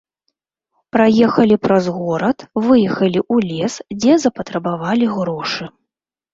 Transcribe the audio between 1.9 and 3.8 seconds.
горад, выехалі ў лес,